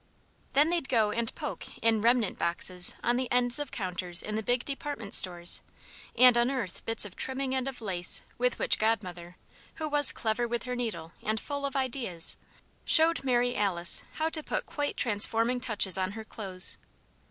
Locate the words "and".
1.11-1.29, 6.15-6.35, 7.53-7.67, 11.21-11.39